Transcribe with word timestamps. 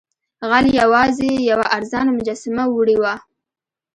غل 0.49 0.65
یوازې 0.81 1.31
یوه 1.49 1.65
ارزانه 1.77 2.11
مجسمه 2.17 2.63
وړې 2.69 2.97
وه. 3.01 3.13